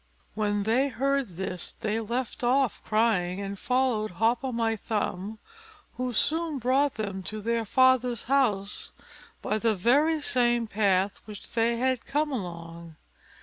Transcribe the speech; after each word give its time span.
When 0.33 0.63
they 0.63 0.87
heard 0.87 1.37
this 1.37 1.73
they 1.79 1.99
left 1.99 2.43
off 2.43 2.83
crying, 2.83 3.39
and 3.39 3.59
followed 3.59 4.09
Hop 4.17 4.43
o' 4.43 4.51
my 4.51 4.75
thumb, 4.75 5.37
who 5.93 6.11
soon 6.11 6.57
brought 6.57 6.95
them 6.95 7.21
to 7.21 7.39
their 7.39 7.65
father's 7.65 8.23
house 8.23 8.93
by 9.43 9.59
the 9.59 9.75
very 9.75 10.19
same 10.19 10.65
path 10.65 11.21
which 11.25 11.51
they 11.51 11.77
had 11.77 12.03
come 12.03 12.31
along. 12.31 12.95